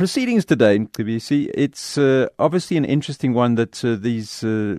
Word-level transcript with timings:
proceedings 0.00 0.46
today, 0.46 0.78
KBC, 0.78 1.50
it's 1.52 1.98
uh, 1.98 2.26
obviously 2.38 2.78
an 2.78 2.86
interesting 2.86 3.34
one 3.34 3.56
that 3.56 3.84
uh, 3.84 3.96
these 3.96 4.42
uh, 4.42 4.76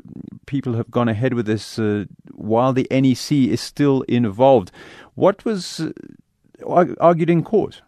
people 0.48 0.74
have 0.74 0.90
gone 0.90 1.08
ahead 1.08 1.36
with 1.36 1.46
this 1.46 1.78
uh, 1.78 2.06
while 2.32 2.74
the 2.74 2.88
NEC 2.90 3.32
is 3.32 3.62
still 3.62 4.02
involved. 4.08 4.72
What 5.14 5.46
was 5.46 5.80
uh, 5.80 6.86
argued 7.00 7.30
in 7.30 7.44
court? 7.44 7.84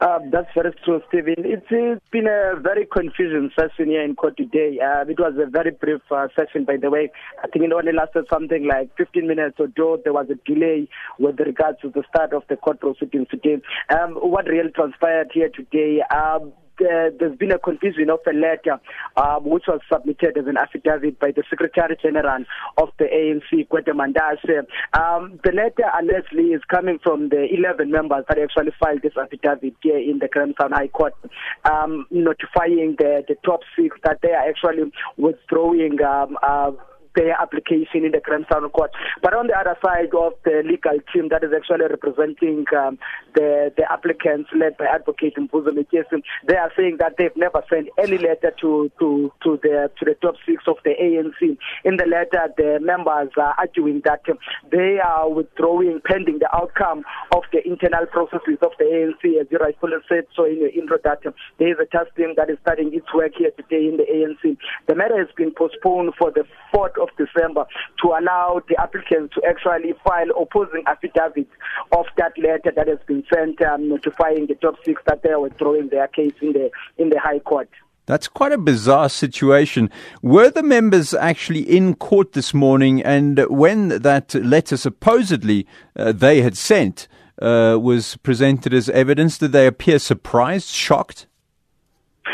Uh, 0.00 0.18
that's 0.32 0.48
very 0.54 0.72
true, 0.82 1.02
Stephen. 1.08 1.34
It's, 1.38 1.66
it's 1.68 2.00
been 2.10 2.26
a 2.26 2.58
very 2.58 2.86
confusing 2.86 3.50
session 3.54 3.90
here 3.90 4.02
in 4.02 4.16
court 4.16 4.34
today. 4.34 4.78
Uh, 4.82 5.02
it 5.02 5.20
was 5.20 5.34
a 5.36 5.44
very 5.44 5.72
brief 5.72 6.00
uh, 6.10 6.28
session, 6.34 6.64
by 6.64 6.78
the 6.78 6.88
way. 6.88 7.10
I 7.44 7.48
think 7.48 7.66
it 7.66 7.72
only 7.72 7.92
lasted 7.92 8.24
something 8.32 8.66
like 8.66 8.96
15 8.96 9.28
minutes, 9.28 9.56
although 9.60 10.00
there 10.02 10.14
was 10.14 10.26
a 10.30 10.36
delay 10.50 10.88
with 11.18 11.38
regards 11.40 11.82
to 11.82 11.90
the 11.90 12.02
start 12.08 12.32
of 12.32 12.44
the 12.48 12.56
court 12.56 12.80
proceedings 12.80 13.28
today. 13.30 13.60
Um, 13.90 14.14
what 14.14 14.46
really 14.46 14.70
transpired 14.70 15.32
here 15.34 15.50
today, 15.54 16.00
um, 16.10 16.54
uh, 16.80 17.10
there's 17.18 17.36
been 17.36 17.52
a 17.52 17.58
confusion 17.58 18.10
of 18.10 18.20
a 18.26 18.32
letter 18.32 18.80
um, 19.16 19.44
which 19.44 19.64
was 19.68 19.80
submitted 19.92 20.36
as 20.36 20.46
an 20.46 20.56
affidavit 20.56 21.18
by 21.18 21.30
the 21.30 21.42
Secretary 21.48 21.96
General 22.02 22.44
of 22.78 22.88
the 22.98 23.04
ANC, 23.04 23.68
Gwede 23.68 23.92
Mantashe. 23.94 24.66
Um, 24.98 25.38
the 25.44 25.52
letter 25.52 25.84
allegedly 25.98 26.52
is 26.54 26.62
coming 26.70 26.98
from 27.02 27.28
the 27.28 27.46
11 27.52 27.90
members 27.90 28.24
that 28.28 28.38
actually 28.38 28.72
filed 28.78 29.02
this 29.02 29.16
affidavit 29.16 29.74
here 29.82 29.98
in 29.98 30.18
the 30.18 30.28
Grahamstown 30.28 30.72
High 30.72 30.88
Court, 30.88 31.14
um, 31.70 32.06
notifying 32.10 32.96
the, 32.98 33.24
the 33.28 33.36
top 33.44 33.60
six 33.76 33.96
that 34.04 34.18
they 34.22 34.30
are 34.30 34.48
actually 34.48 34.92
withdrawing 35.16 36.02
um, 36.02 36.36
uh, 36.42 36.72
their 37.14 37.40
application 37.40 38.04
in 38.04 38.12
the 38.12 38.20
Grahamstown 38.20 38.68
Court. 38.70 38.90
But 39.22 39.34
on 39.34 39.46
the 39.48 39.56
other 39.56 39.76
side 39.84 40.14
of 40.14 40.34
the 40.44 40.62
legal 40.64 40.98
team 41.12 41.28
that 41.30 41.44
is 41.44 41.50
actually 41.54 41.86
representing 41.86 42.64
um, 42.76 42.98
the 43.34 43.72
the 43.76 43.90
applicants 43.90 44.50
led 44.54 44.76
by 44.76 44.86
Advocate 44.86 45.36
Mvuzo 45.36 45.70
Mekesi, 45.70 46.22
they 46.46 46.56
are 46.56 46.72
saying 46.76 46.96
that 46.98 47.16
they've 47.18 47.36
never 47.36 47.62
sent 47.68 47.88
any 47.98 48.18
letter 48.18 48.52
to 48.60 48.90
to 48.98 49.32
to 49.42 49.58
the 49.62 49.90
to 49.98 50.04
the 50.04 50.14
top 50.22 50.34
six 50.46 50.64
of 50.66 50.76
the 50.84 50.94
ANC. 51.00 51.56
In 51.84 51.96
the 51.96 52.06
letter, 52.06 52.52
the 52.56 52.78
members 52.80 53.30
are 53.36 53.54
arguing 53.58 54.02
that 54.04 54.22
they 54.70 54.98
are 55.02 55.28
withdrawing 55.28 56.00
pending 56.04 56.38
the 56.38 56.54
outcome 56.54 57.04
of 57.34 57.42
the 57.52 57.66
internal 57.66 58.06
processes 58.06 58.58
of 58.62 58.72
the 58.78 58.84
ANC, 58.84 59.40
as 59.40 59.46
you 59.50 59.58
rightfully 59.58 59.96
said 60.08 60.24
so 60.34 60.44
in 60.44 60.58
your 60.58 60.70
intro 60.70 60.98
that 61.04 61.22
there 61.58 61.68
is 61.68 61.78
a 61.80 61.86
task 61.86 62.14
team 62.16 62.34
that 62.36 62.50
is 62.50 62.58
starting 62.62 62.92
its 62.94 63.06
work 63.14 63.32
here 63.36 63.50
today 63.56 63.88
in 63.88 63.96
the 63.96 64.04
ANC. 64.04 64.56
The 64.86 64.94
matter 64.94 65.18
has 65.18 65.28
been 65.36 65.52
postponed 65.52 66.14
for 66.18 66.30
the 66.30 66.44
4th 66.74 66.99
of 67.00 67.08
December 67.16 67.64
to 68.02 68.08
allow 68.08 68.62
the 68.68 68.80
applicants 68.80 69.34
to 69.34 69.42
actually 69.48 69.94
file 70.04 70.30
opposing 70.40 70.82
affidavits 70.86 71.50
of 71.92 72.06
that 72.16 72.32
letter 72.38 72.72
that 72.74 72.88
has 72.88 72.98
been 73.06 73.24
sent 73.32 73.60
um, 73.62 73.88
notifying 73.88 74.46
the 74.46 74.54
top 74.56 74.76
six 74.84 75.00
that 75.06 75.22
they 75.22 75.30
are 75.30 75.40
withdrawing 75.40 75.88
their 75.88 76.08
case 76.08 76.34
in 76.40 76.52
the 76.52 76.70
in 76.98 77.10
the 77.10 77.18
High 77.18 77.40
Court. 77.40 77.68
That's 78.06 78.26
quite 78.26 78.50
a 78.50 78.58
bizarre 78.58 79.08
situation. 79.08 79.88
Were 80.20 80.50
the 80.50 80.64
members 80.64 81.14
actually 81.14 81.60
in 81.60 81.94
court 81.94 82.32
this 82.32 82.52
morning? 82.52 83.00
And 83.02 83.38
when 83.48 83.88
that 83.88 84.34
letter 84.34 84.76
supposedly 84.76 85.66
uh, 85.96 86.10
they 86.10 86.42
had 86.42 86.56
sent 86.56 87.06
uh, 87.40 87.78
was 87.80 88.16
presented 88.16 88.74
as 88.74 88.88
evidence, 88.90 89.38
did 89.38 89.52
they 89.52 89.66
appear 89.66 89.98
surprised, 89.98 90.68
shocked? 90.68 91.26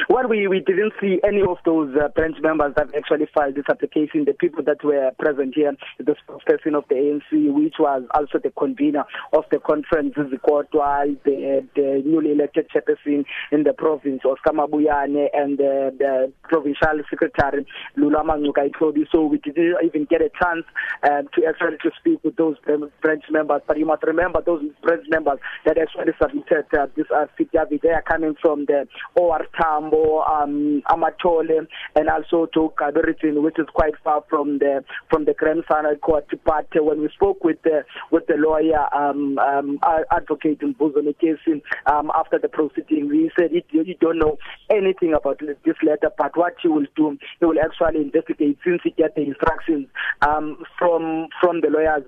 Well, 0.09 0.29
we, 0.29 0.47
we 0.49 0.61
didn't 0.61 0.93
see 1.01 1.19
any 1.27 1.43
of 1.43 1.59
those 1.65 1.95
uh, 1.97 2.09
branch 2.09 2.37
members 2.41 2.75
that 2.77 2.89
actually 2.97 3.27
filed 3.35 3.55
this 3.55 3.65
application. 3.69 4.25
The 4.25 4.35
people 4.35 4.63
that 4.65 4.83
were 4.85 5.11
present 5.19 5.55
here, 5.55 5.73
the 5.99 6.15
spokesperson 6.27 6.77
of 6.77 6.85
the 6.89 6.95
ANC, 6.95 7.53
which 7.53 7.75
was 7.79 8.03
also 8.15 8.39
the 8.43 8.51
convener 8.51 9.05
of 9.33 9.45
the 9.51 9.59
conference, 9.59 10.15
Zikotwa, 10.15 11.17
the, 11.25 11.67
the 11.75 12.03
newly 12.05 12.33
elected 12.33 12.69
chairperson 12.71 13.25
in 13.53 13.65
the 13.65 13.73
province, 13.73 14.23
Oscar 14.25 14.53
Mabuyane, 14.53 15.29
and 15.35 15.61
uh, 15.61 15.91
the 15.99 16.33
provincial 16.45 17.01
secretary, 17.11 17.67
Lulama 17.97 18.37
Ngcukaitobi. 18.39 19.07
So 19.11 19.27
we 19.27 19.39
didn't 19.39 19.77
even 19.85 20.05
get 20.05 20.23
a 20.23 20.31
chance 20.43 20.65
uh, 21.03 21.23
to 21.23 21.47
actually 21.49 21.79
to 21.83 21.91
speak 21.99 22.23
with 22.25 22.37
those 22.37 22.57
branch 23.03 23.25
members. 23.31 23.63
But 23.67 23.79
you 23.79 23.87
must 23.87 24.03
remember 24.03 24.43
those 24.45 24.63
branch 24.83 25.07
members 25.09 25.39
that 25.65 25.79
actually 25.79 26.13
submitted 26.21 26.67
uh, 26.79 26.87
this 26.97 27.07
affidavit. 27.11 27.83
They 27.83 27.91
are 27.91 28.03
coming 28.03 28.35
from 28.41 28.67
the 28.67 28.87
OR 29.15 29.47
Um, 29.87 30.83
Amatole 30.89 31.67
and 31.95 32.09
also 32.09 32.47
to 32.55 32.73
Kaberitin, 32.79 33.43
which 33.43 33.59
is 33.59 33.67
quite 33.75 33.95
far 34.03 34.25
from 34.29 34.59
the 34.59 34.85
from 35.11 35.25
the 35.25 35.35
Grand 35.35 35.65
Final 35.67 35.97
Court. 35.97 36.27
But 36.45 36.69
uh, 36.77 36.83
when 36.83 37.01
we 37.01 37.09
spoke 37.11 37.45
with 37.45 37.61
the 37.63 37.85
with 38.11 38.27
the 38.27 38.35
lawyer, 38.35 38.93
um, 38.95 39.39
um, 39.39 39.79
advocate 40.11 40.63
in 40.63 40.75
Mekesi, 40.75 41.63
um, 41.87 42.11
after 42.15 42.39
the 42.39 42.49
proceeding, 42.49 43.11
he 43.11 43.31
said 43.39 43.51
he 43.51 43.97
don't 44.01 44.19
know 44.19 44.39
anything 44.71 45.15
about 45.15 45.41
this 45.41 45.77
letter, 45.83 46.11
but 46.19 46.37
what 46.37 46.55
he 46.63 46.69
will 46.69 46.87
do, 46.97 47.19
he 47.41 47.47
will 47.47 47.59
actually 47.61 48.03
investigate 48.03 48.59
since 48.65 48.81
he 48.85 48.91
get 48.91 49.15
the 49.15 49.23
instructions 49.23 49.87
um, 50.27 50.63
from 50.79 51.29
from 51.41 51.61
the 51.61 51.69
lawyers, 51.69 52.05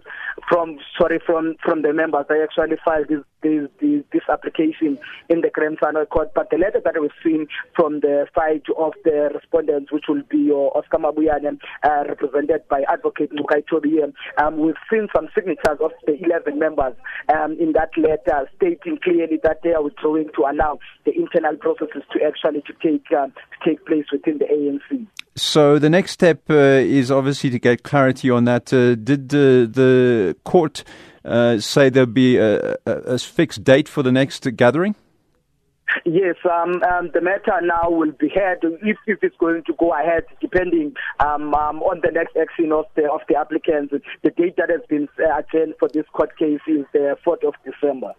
from 0.48 0.78
sorry 0.98 1.20
from 1.24 1.56
from 1.62 1.82
the 1.82 1.92
members. 1.92 2.26
I 2.30 2.42
actually 2.42 2.76
filed 2.84 3.08
this 3.08 3.24
this, 3.42 3.68
this, 3.80 4.02
this 4.12 4.22
application 4.28 4.98
in 5.28 5.42
the 5.42 5.50
Grand 5.50 5.78
Final 5.78 6.04
Court, 6.06 6.32
but 6.34 6.50
the 6.50 6.58
letter 6.58 6.80
that 6.84 7.00
we've 7.00 7.10
seen 7.22 7.46
from 7.76 8.00
the 8.00 8.26
side 8.36 8.62
of 8.76 8.92
the 9.04 9.30
respondents, 9.32 9.92
which 9.92 10.04
will 10.08 10.22
be 10.28 10.38
your 10.38 10.76
Oscar 10.76 10.98
Mabuyane, 10.98 11.58
uh, 11.84 12.04
represented 12.08 12.66
by 12.68 12.82
Advocate 12.88 13.30
Ngcukaitobi. 13.32 14.12
Um, 14.42 14.58
we've 14.58 14.74
seen 14.90 15.08
some 15.14 15.28
signatures 15.34 15.78
of 15.80 15.92
the 16.06 16.18
11 16.20 16.58
members 16.58 16.94
um, 17.34 17.56
in 17.60 17.72
that 17.72 17.90
letter 17.96 18.50
stating 18.56 18.98
clearly 19.02 19.38
that 19.44 19.60
they 19.62 19.72
are 19.72 19.82
withdrawing 19.82 20.30
to 20.34 20.42
allow 20.42 20.78
the 21.04 21.12
internal 21.14 21.56
processes 21.56 22.02
to 22.12 22.24
actually 22.24 22.62
to 22.62 22.72
take 22.82 23.06
uh, 23.12 23.26
to 23.26 23.70
take 23.70 23.84
place 23.86 24.06
within 24.12 24.38
the 24.38 24.46
ANC. 24.46 25.06
So 25.38 25.78
the 25.78 25.88
next 25.88 26.12
step 26.12 26.50
uh, 26.50 26.54
is 26.54 27.12
obviously 27.12 27.50
to 27.50 27.60
get 27.60 27.84
clarity 27.84 28.28
on 28.28 28.44
that. 28.44 28.72
Uh, 28.72 28.96
did 28.96 29.28
the 29.28 30.36
court 30.44 30.84
uh, 31.24 31.58
say 31.58 31.88
there'll 31.88 32.06
be 32.06 32.36
a, 32.36 32.72
a, 32.86 32.92
a 32.92 33.18
fixed 33.18 33.64
date 33.64 33.88
for 33.88 34.02
the 34.02 34.12
next 34.12 34.46
gathering? 34.56 34.94
Yes, 36.04 36.36
um, 36.44 36.82
um, 36.82 37.10
the 37.14 37.20
matter 37.20 37.58
now 37.62 37.88
will 37.90 38.12
be 38.12 38.28
heard 38.28 38.58
if, 38.82 38.98
if 39.06 39.18
it's 39.22 39.36
going 39.38 39.64
to 39.64 39.72
go 39.78 39.94
ahead, 39.94 40.24
depending 40.40 40.94
um, 41.20 41.54
um, 41.54 41.82
on 41.82 42.00
the 42.02 42.10
next 42.12 42.36
action 42.36 42.72
of 42.72 42.84
the 42.94 43.10
of 43.10 43.20
the 43.28 43.36
applicants. 43.36 43.94
The 44.22 44.30
date 44.30 44.56
that 44.58 44.68
has 44.68 44.82
been 44.88 45.08
uh, 45.18 45.38
adjourned 45.38 45.74
for 45.78 45.88
this 45.92 46.04
court 46.12 46.36
case 46.38 46.60
is 46.66 46.84
the 46.92 47.16
4th 47.26 47.46
of 47.46 47.54
December. 47.64 48.12